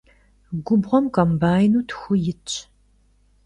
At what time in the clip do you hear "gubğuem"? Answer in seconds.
0.65-1.05